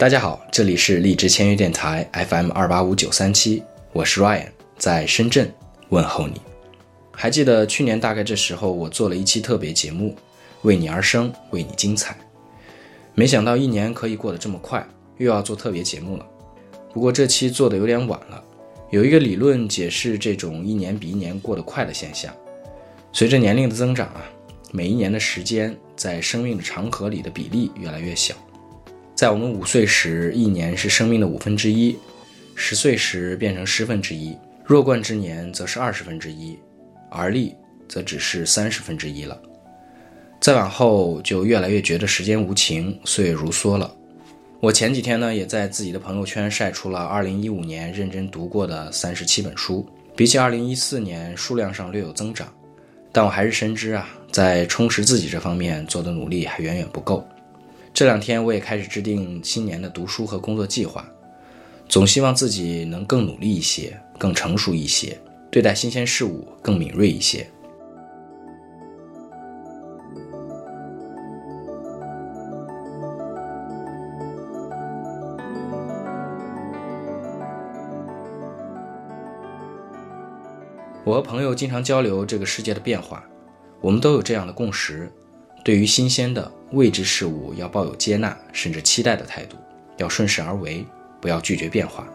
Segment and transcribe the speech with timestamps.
[0.00, 3.62] 大家好，这里是荔枝签约电台 FM 二八五九三七，
[3.92, 4.46] 我是 Ryan，
[4.78, 5.52] 在深圳
[5.90, 6.40] 问候你。
[7.12, 10.16] 还记得去年大概这时候，我做了一期特别节目，
[10.62, 12.16] 为你而生，为你精彩。
[13.14, 14.82] 没想到一年可以过得这么快，
[15.18, 16.26] 又要做特别节目了。
[16.94, 18.42] 不过这期做的有点晚了。
[18.88, 22.34] 有一个理论解释这种一年比一年过得快的现象：
[23.12, 24.24] 随着年龄的增长啊，
[24.72, 28.34] 每一年的时间在生命的长河里的比例越来越小。
[29.20, 31.94] 在我们五岁时，一年是生命的五分之一；
[32.54, 34.34] 十岁时变成十分之一；
[34.64, 36.56] 弱冠之年则是二十分之一；
[37.10, 37.54] 而立
[37.86, 39.38] 则只是三十分之一了。
[40.40, 43.94] 再往后，就越来越觉得时间无情，岁月如梭了。
[44.58, 49.86] 我前几天呢，也在自己的朋友圈晒出了二零一五年认真读过的三十七本书，
[50.16, 52.50] 比起二零一四年数量上略有增长，
[53.12, 57.22] 但我还是深知啊，在充实自己这方面做的努力还远远不够。
[57.92, 61.06] 这两天我也开始制定新年的读书和工作计划，
[61.86, 65.18] 总希望自己能更努力一些，更成熟一些，
[65.50, 67.46] 对待新鲜事物更敏锐一些。
[81.04, 83.22] 我和朋友经常交流这个世界的变化，
[83.82, 85.12] 我们都有这样的共识。
[85.62, 89.56] 对于新鲜的未知事物，要抱有接纳甚至期待的态度，
[89.98, 90.84] 要顺势而为，
[91.20, 92.08] 不要拒绝变化。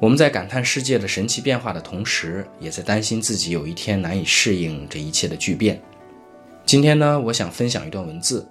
[0.00, 5.78] 我们在感叹世界的神奇变化的同时，也在担心自己有一天难以适应这一切的巨变。
[6.64, 8.46] 今天呢，我想分享一段文字。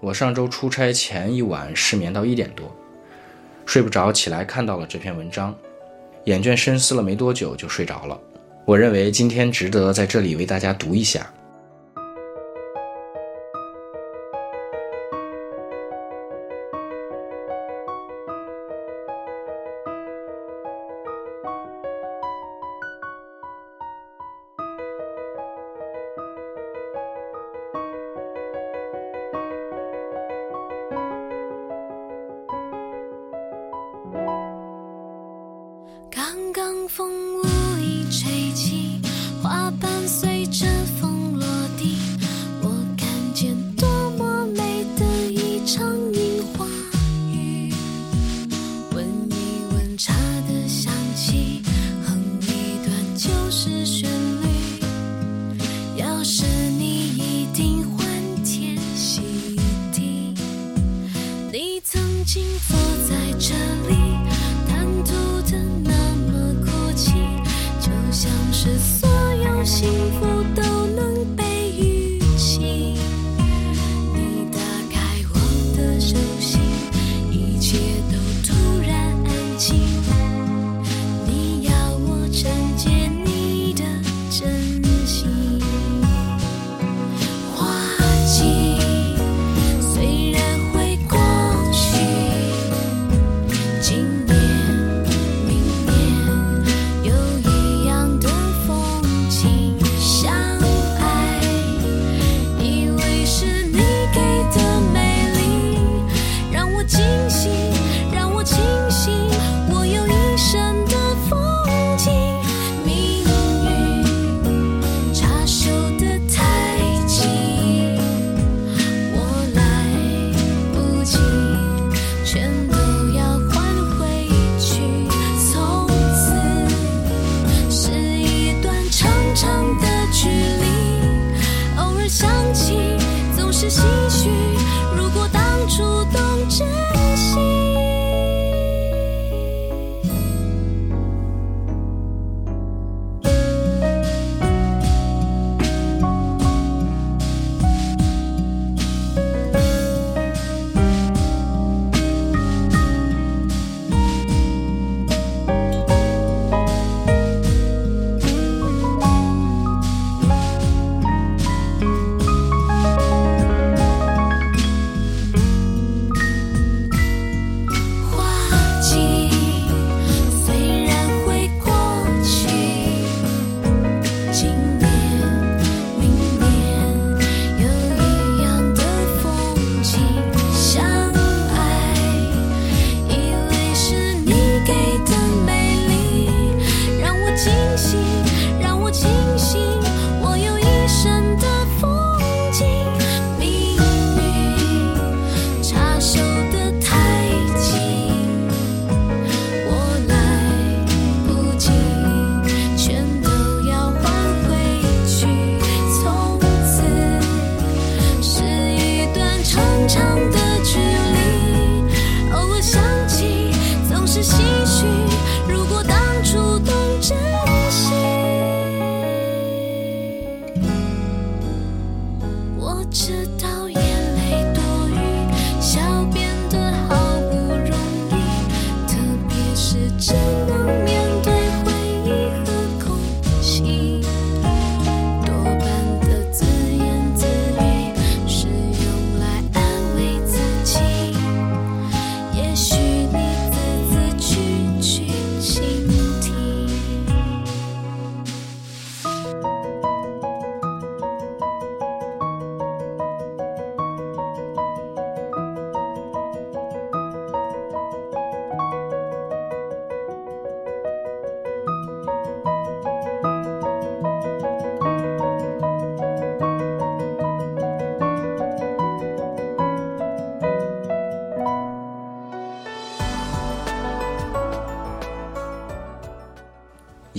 [0.00, 2.74] 我上周出差前一晚失眠到一点多，
[3.66, 5.54] 睡不着，起来看到了这篇文章，
[6.24, 8.18] 眼倦深思了没多久就睡着了。
[8.66, 11.33] 我认为今天值得在这里为大家读一下。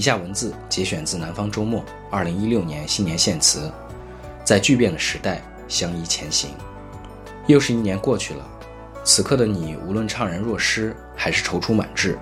[0.06, 1.82] 下文字节选自《南方周末》
[2.12, 3.72] 二零一六年新年献词，
[4.44, 6.52] 在巨变的时代相依前行。
[7.48, 8.48] 又是一年过去了，
[9.04, 12.20] 此刻的你，无论怅然若失还是踌躇满志，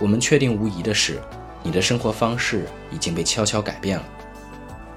[0.00, 1.20] 我们确定无疑的是，
[1.62, 4.04] 你的生活方式已经被悄悄改变了。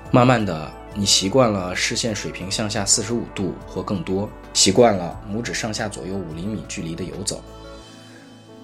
[0.10, 7.44] 慢慢的，你习惯了视线水平向下四十五度或更多，习惯了拇指上下左右五厘米距离的游走。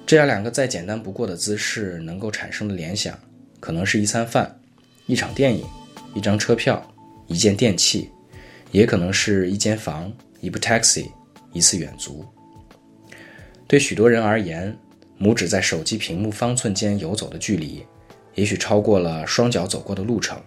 [0.05, 3.13] 这样两个再简单不过的姿势能够产生的联想，
[3.65, 4.59] 可能是一餐饭、
[5.07, 5.65] 一场电影、
[6.13, 6.79] 一张车票、
[7.25, 8.11] 一件电器，
[8.69, 10.13] 也可能是一间房。
[10.39, 11.09] 一部 taxi，
[11.51, 12.23] 一次远足。
[13.65, 14.77] 对许多人而言，
[15.19, 17.83] 拇指在手机屏幕方寸间游走的距离，
[18.35, 20.39] 也许超过了双脚走过的路程。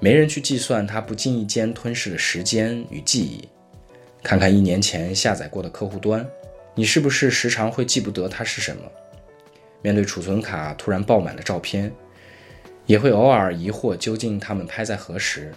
[0.00, 3.48] 没人去计算它不经意间吞噬的时间与记忆。
[4.24, 6.28] 看看一年前下载过的客户端，
[6.74, 8.82] 你是不是时常会记不得它是什么？
[9.82, 11.92] 面对储存卡突然爆满的照片，
[12.86, 15.52] 也会偶尔疑惑究竟他们拍在何时？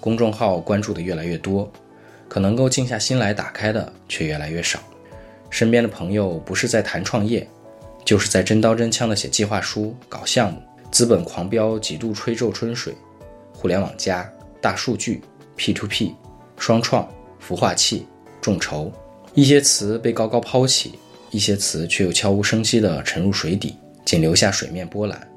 [0.00, 1.70] 公众号关注的越来越多。
[2.28, 4.80] 可能够静下心来打开的却越来越少，
[5.50, 7.46] 身边的朋友不是在谈创业，
[8.06, 10.58] 就是在真刀真枪的写计划书、搞项目。
[10.90, 12.94] 资本狂飙几度吹皱春水，
[13.52, 14.26] 互联网加、
[14.62, 15.20] 大数据、
[15.56, 16.14] P to P、
[16.56, 17.06] 双创、
[17.46, 18.06] 孵化器、
[18.40, 18.90] 众筹，
[19.34, 20.98] 一些词被高高抛起，
[21.32, 23.74] 一些词却又悄无声息地沉入水底，
[24.04, 25.28] 仅留下水面波澜。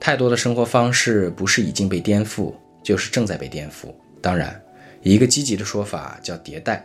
[0.00, 2.52] 太多的生活方式不是已经被颠覆，
[2.82, 3.94] 就是正在被颠覆。
[4.22, 4.58] 当然，
[5.02, 6.84] 一个积极的说法叫迭代。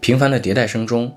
[0.00, 1.12] 频繁的迭代声中，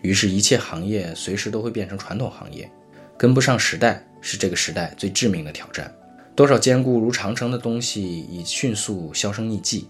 [0.00, 2.70] 于是一切行业随时都会变成传统行业，
[3.18, 5.92] 跟不上时代是这个时代最致命的挑战。
[6.34, 9.88] 多少坚固如长城的东西已迅速销声匿迹，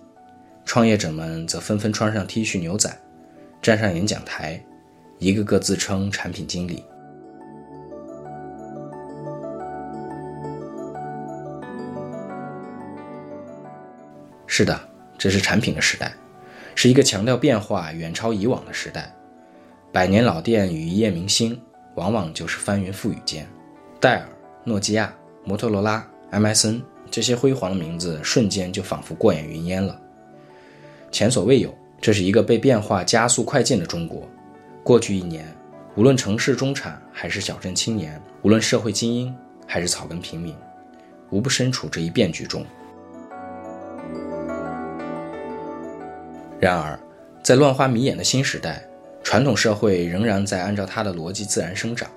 [0.64, 2.94] 创业者们则纷纷穿上 T 恤牛仔，
[3.62, 4.60] 站上演讲台，
[5.18, 6.84] 一个个自称产品经理。
[14.46, 14.78] 是的，
[15.16, 16.12] 这是产品的时代，
[16.74, 19.14] 是一个强调变化远超以往的时代。
[19.92, 21.60] 百年老店与一夜明星，
[21.94, 23.46] 往往就是翻云覆雨间。
[24.00, 24.28] 戴尔、
[24.64, 30.00] 诺基亚、摩托罗拉、MSN 这些辉煌的名字，瞬间就仿佛过眼云烟了。
[31.10, 34.28] 前所未有，这是一个被变化加速快进的中国。
[34.84, 35.44] 过去一年，
[35.96, 39.34] 无论城市中产还是小镇青年，无论社会精英
[39.66, 40.54] 还是草根平民，
[41.30, 42.64] 无不身处这一变局中。
[46.60, 46.98] 然而，
[47.42, 48.86] 在乱花迷眼的新时代，
[49.24, 52.08] 传统社会仍然在按照它的逻辑自然生长。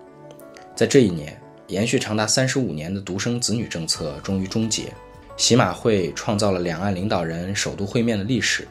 [0.75, 1.35] 在这一年，
[1.73, 4.93] 延续长达三十五年的独生子女政策终于终结，
[5.37, 8.67] 喜马会创造了两岸领导人首度会面的历史，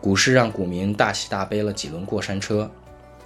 [0.00, 2.70] 股市让股民大喜大悲了几轮过山车，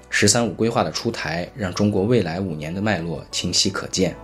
[0.09, 4.17] 十三五规划的出台让中国未来五年的脉络清晰可见。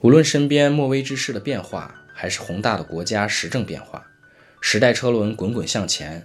[0.00, 4.06] 无论身边莫微之事的变化，还是宏大的国家时政变化，
[4.60, 6.24] 时代车轮滚滚向前，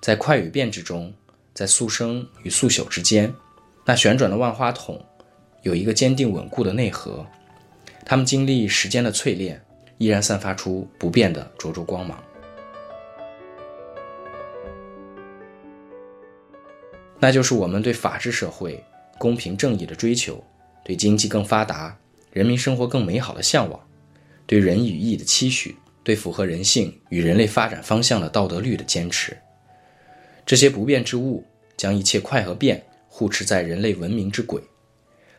[0.00, 1.14] 在快与变之中，
[1.54, 3.32] 在速生与速朽之间，
[3.84, 5.00] 那旋转的万花筒
[5.62, 7.24] 有一个坚定稳固的内核，
[8.04, 9.64] 它们经历时间的淬炼，
[9.98, 12.20] 依然散发出不变的灼灼光芒。
[17.20, 18.82] 那就是我们对法治社会、
[19.16, 20.42] 公平正义的追求，
[20.84, 21.96] 对经济更发达。
[22.32, 23.78] 人民生活更美好的向往，
[24.46, 29.36] 对人与义的期许，对符合人性与人类发展方向的道德律的坚持，
[30.46, 31.44] 这些不变之物
[31.76, 34.62] 将一切快和变护持在人类文明之轨，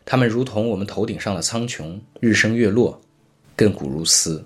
[0.05, 3.01] 它们如同我们头顶上的苍穹，日升月落，
[3.57, 4.45] 亘古如斯。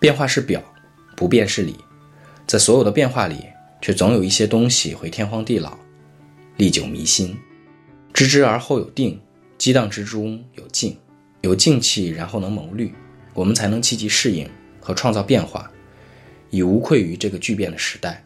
[0.00, 0.62] 变化是表，
[1.14, 1.76] 不变是理，
[2.46, 3.44] 在所有的变化里，
[3.82, 5.76] 却总有一些东西会天荒地老。
[6.58, 7.38] 历久弥新，
[8.12, 9.20] 知之而后有定，
[9.56, 10.98] 激荡之中有静。
[11.42, 12.92] 有静气，然后能谋虑，
[13.32, 14.50] 我们才能积极适应
[14.80, 15.70] 和创造变化，
[16.50, 18.24] 以无愧于这个巨变的时代。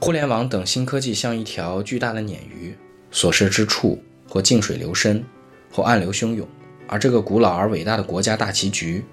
[0.00, 2.72] 互联网等新科技像一条巨大的鲶鱼，
[3.10, 5.24] 所涉之处或静水流深，
[5.70, 6.44] 或暗流汹涌；
[6.86, 9.04] 而这个古老而伟大的国家大棋局，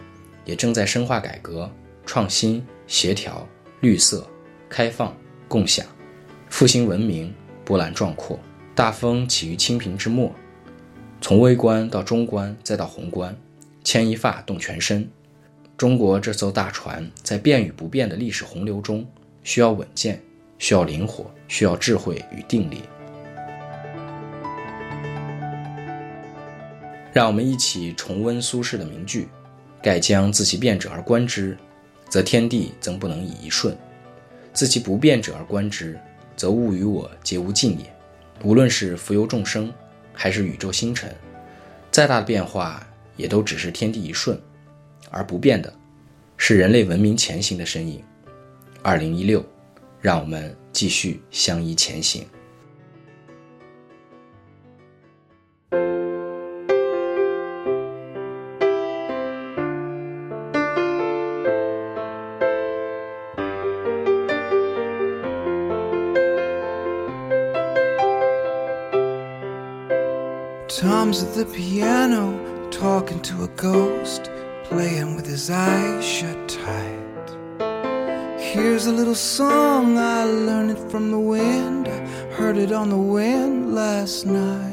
[0.46, 1.72] 也正在深化改革、
[2.06, 3.48] 创新、协调、
[3.82, 4.28] 绿色、
[4.68, 5.16] 开放、
[5.48, 5.86] 共享，
[6.50, 7.34] 复兴文明，
[7.64, 8.40] 波澜壮阔。
[8.74, 10.32] 大风起于清平之末，
[11.22, 13.36] 从微观到中观，再到宏观，
[13.84, 15.10] 牵一发动全身。
[15.76, 19.06] 中国这艘大船在变与不变的历史洪流中，
[19.44, 20.22] 需要稳健。
[20.60, 22.82] 需要灵活，需要智慧与定力。
[27.18, 29.28] 让我们一起重温苏轼的名句
[29.82, 31.58] ：“盖将自其变者而观之，
[32.08, 33.74] 则天地曾不能以一瞬；
[34.54, 36.00] 自其不变者而观之，
[36.36, 37.92] 则物与我皆无尽也。”
[38.46, 39.74] 无论是浮游众生，
[40.14, 41.12] 还是宇宙星辰，
[41.90, 44.40] 再大的变化，也都只是天地一瞬，
[45.10, 45.74] 而不变的，
[46.38, 48.00] 是人类文明前行的身影。
[48.84, 49.44] 二零一六。
[50.00, 52.24] 让我们继续相依前行。
[71.18, 74.30] Tom's at the piano, talking to a ghost,
[74.66, 78.38] playing with his eyes shut tight.
[78.40, 81.88] Here's a little song, I learned it from the wind.
[81.88, 81.98] I
[82.36, 84.67] heard it on the wind last night.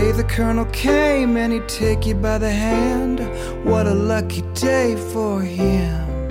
[0.00, 3.20] Day the colonel came and he'd take you by the hand.
[3.64, 6.28] What a lucky day for him.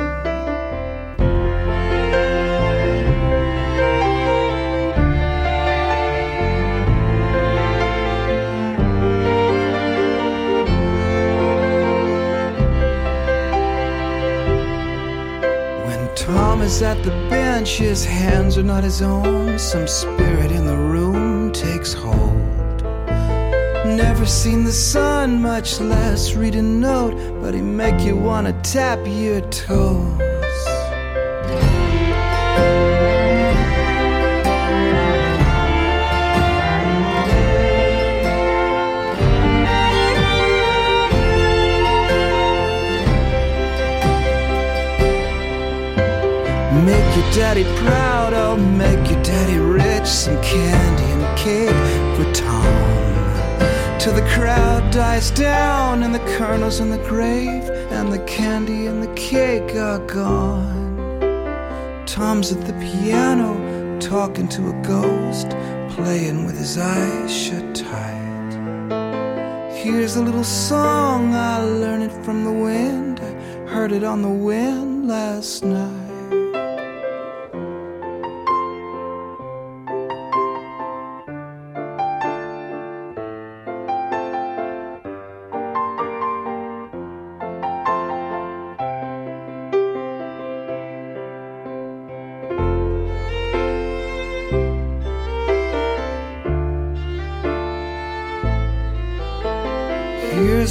[15.87, 19.57] When Tom is at the bench, his hands are not his own.
[19.57, 22.32] Some spirit in the room takes hold.
[23.97, 28.99] Never seen the sun, much less read a note, but he make you wanna tap
[29.05, 30.19] your toes.
[46.83, 50.07] Make your daddy proud, oh, make your daddy rich.
[50.07, 52.92] Some candy and cake for Tom.
[54.03, 59.01] Till the crowd dies down and the colonel's in the grave and the candy and
[59.01, 61.15] the cake are gone.
[62.05, 65.51] Tom's at the piano talking to a ghost,
[65.95, 68.51] playing with his eyes shut tight.
[69.71, 73.21] Here's a little song, I learned it from the wind.
[73.21, 73.31] I
[73.69, 76.02] heard it on the wind last night.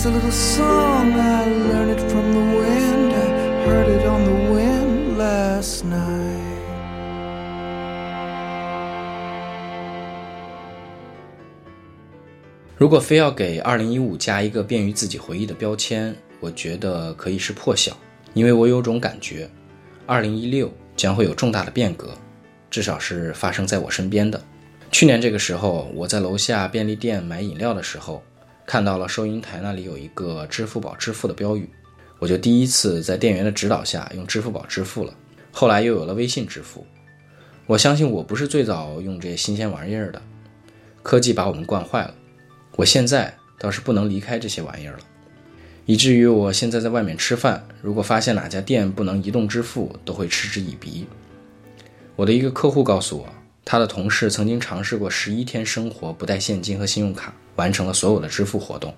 [0.03, 3.13] Here's a little song, I learned it from the wind.
[3.15, 6.59] I heard it on the wind last night.
[12.77, 17.97] 如果非要给2015加一个便于自己回忆的标签，我觉得可以是破晓，
[18.35, 19.49] 因为我有种感觉
[20.09, 22.11] ，2016将会有重大的变革，
[22.69, 24.43] 至少是发生在我身边的。
[24.91, 28.21] 去年这个时候，我在楼下便利店买饮料的时候，
[28.73, 31.69] 看到了收银台那里有一个支付宝支付的标语，
[32.19, 35.13] 我就第一次在店员的指导下用支付宝支付了。
[35.51, 36.87] 后来又有了微信支付。
[37.67, 40.23] 我相信我不是最早用这些新鲜玩意儿的，
[41.03, 42.15] 科技把我们惯坏了。
[42.77, 45.01] 我现在倒是不能离开这些玩意儿了，
[45.85, 51.07] 以至于我现在在外面吃饭，如果发现哪家店不能移动支付，都会嗤之以鼻。
[52.17, 53.29] 我的一个客户告诉我，
[53.67, 58.95] 他的同事曾经尝试过十一天生活不带现金和信用卡，完成了所有的支付活动，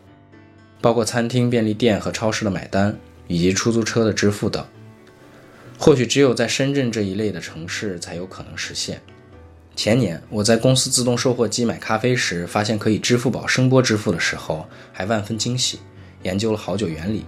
[0.81, 2.97] 包括餐厅、便利店和超市的买单，
[3.27, 4.65] 以及出租车的支付等。
[5.79, 9.01] 或许只有在深圳这一类的城市才有可能实现。
[9.75, 15.81] 前年我在公司自动售货机买咖啡时，发现可以支付宝声波支付的时候，还万分惊喜，
[16.23, 17.25] 研究了好久原理。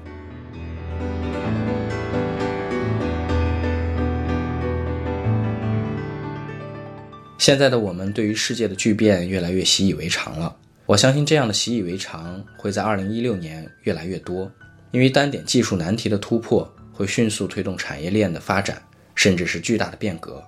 [7.36, 10.56] 现在的我们对于世界的巨变越来越习以为常了。
[10.86, 14.50] 我相信这样的习以为常会在2016年越来越多，
[14.92, 18.80] 因为单点技术难题的突破会迅速推动产业链的发展，
[19.16, 20.40] 甚至是巨大的变革。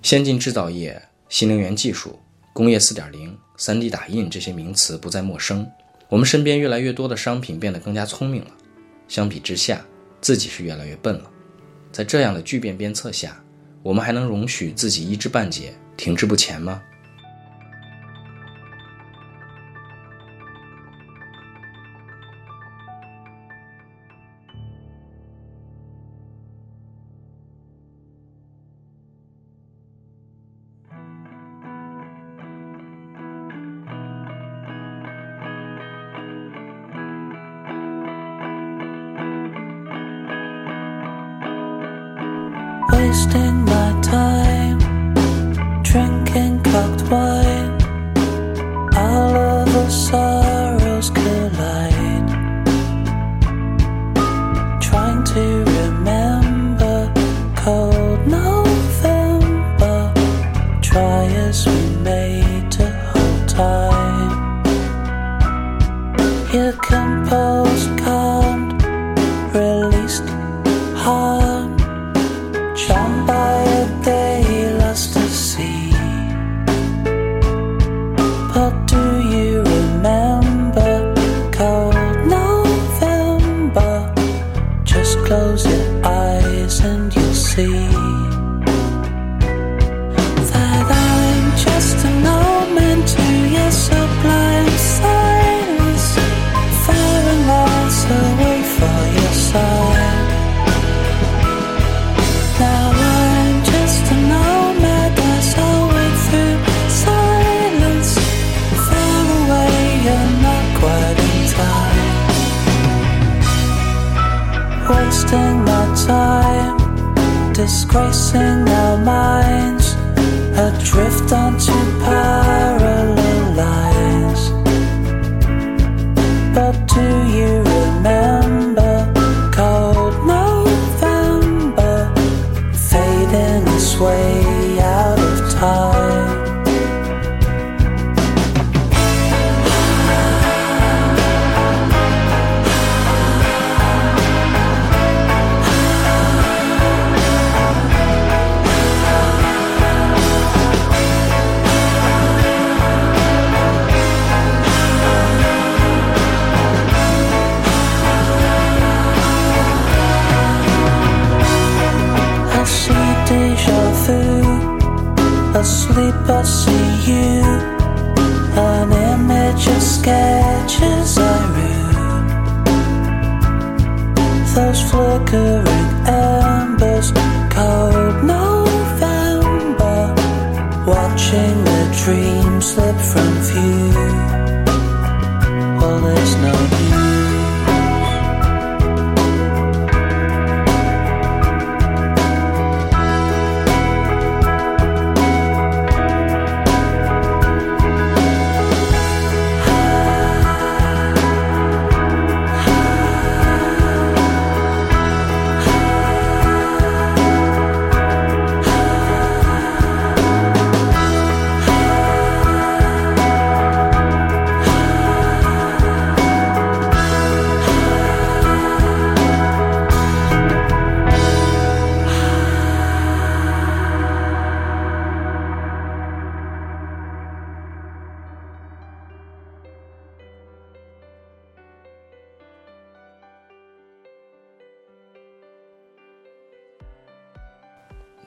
[0.00, 2.18] 先进制造业、新能源技术、
[2.54, 5.70] 工业4.0、3D 打印这些名词不再陌生。
[6.08, 8.50] 我们身边越来越多的商品变得更加聪明了，
[9.08, 9.84] 相比之下，
[10.22, 11.30] 自己是越来越笨了。
[11.92, 13.42] 在这样的巨变鞭策下，
[13.82, 15.74] 我们还能容许自己一知半解？
[15.96, 16.82] 停滞不前吗
[43.06, 44.78] ？wasting my time
[45.82, 47.75] drinking cocked wine.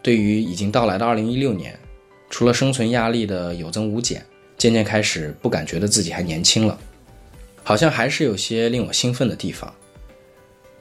[0.09, 1.79] 对于已经到来的2016年，
[2.31, 4.25] 除了生存压力的有增无减，
[4.57, 6.75] 渐渐开始不感觉得自己还年轻了，
[7.63, 9.71] 好像还是有些令我兴奋的地方，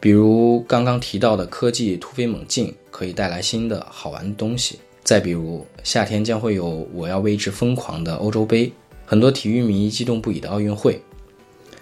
[0.00, 4.78] 比如刚刚提到的科技突飞猛进，可以带来新的好玩的东西。
[5.04, 8.72] 再比如，夏天将会有我要为之疯狂的欧洲杯，
[9.04, 10.98] 很多体育迷激动不已的奥运会，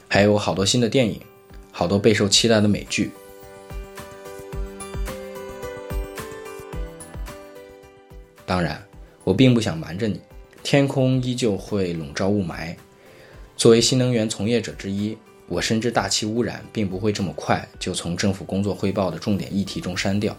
[0.08, 1.20] 还有好多新的电影，
[1.70, 3.12] 好多备受期待的美剧。
[8.46, 8.80] 当然，
[9.24, 10.20] 我并不想瞒着你，
[10.62, 12.74] 天空依旧会笼罩雾霾。
[13.56, 20.36] 作为新能源从业者之一，我深知大气污染并不会这么快就从政府工作汇报的重点议题中删掉。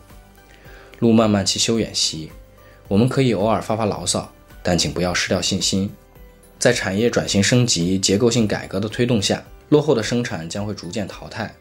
[0.99, 2.31] 路漫漫其修远兮，
[2.87, 4.31] 我们可以偶尔发发牢骚，
[4.63, 5.89] 但请不要失掉信心。
[6.57, 11.53] 在产业转型升级、结构性改革的推动下，落后的生产将会逐渐淘汰，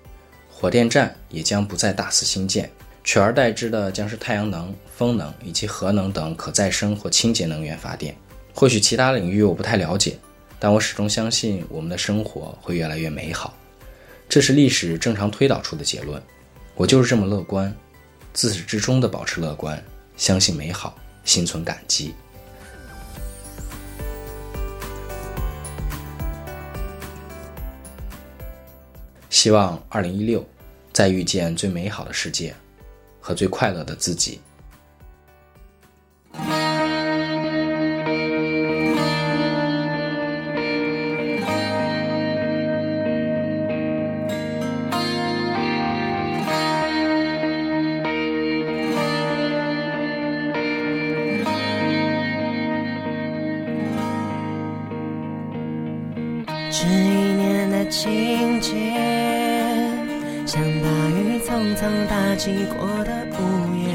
[0.51, 2.71] 火电站也将不再大肆兴建。
[3.07, 8.17] 取而代之的将是太阳能、风能以及核能等可再生或清洁能源发电。
[8.53, 10.19] 或许其他领域我不太了解，
[10.59, 13.57] 但我始终相信我们的生活会越来越美好。
[14.29, 16.21] 这是历史正常推导出的结论。
[16.75, 17.73] 我就是这么乐观，
[18.33, 19.81] 自始至终的保持乐观，
[20.17, 22.13] 相信美好，心存感激。
[29.31, 30.45] 希望二零一六
[30.93, 32.53] 再遇见最美好的世界。
[33.27, 34.41] 和最快乐的自己。
[56.71, 58.73] 这一年的情节，
[60.47, 63.41] 像大雨匆匆打击过的屋
[63.75, 63.91] 檐，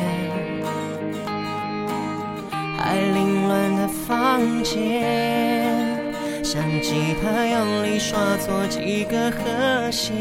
[2.77, 5.97] 还凌乱的房间，
[6.43, 10.13] 像吉他用力刷错几个和弦。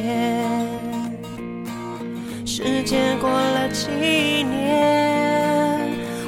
[2.46, 5.80] 时间过了几年，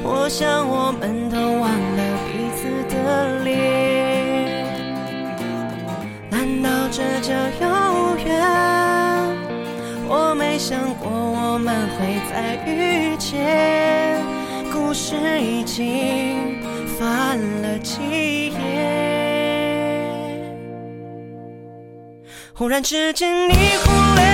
[0.03, 3.55] 我想我们都忘了彼此的脸。
[6.29, 7.33] 难道这叫
[7.65, 7.82] 有？
[10.63, 14.23] 想过我们会再遇见，
[14.73, 16.63] 故事已经
[16.97, 18.55] 翻了几页。
[22.55, 24.32] 忽然之间，你忽略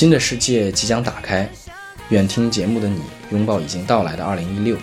[0.00, 1.46] 新的世界即将打开，
[2.08, 4.74] 愿听节目的你拥抱已经到来的二零一六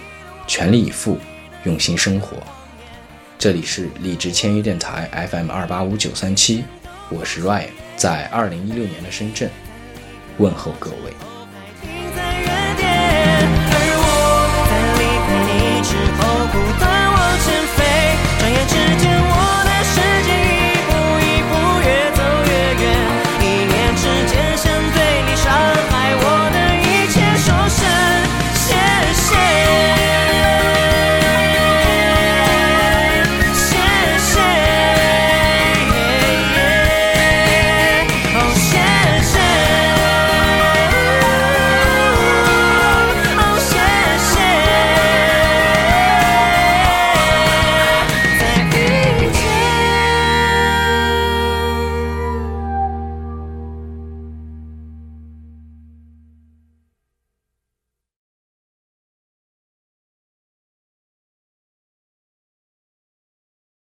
[0.46, 1.18] 全力以赴，
[1.64, 2.38] 用心生活。
[3.40, 6.64] 这里是荔枝千约电台 FM 二八五九三七，
[7.10, 9.50] 我是 Ryan，在二零一六年的深圳
[10.38, 11.37] 问候各位。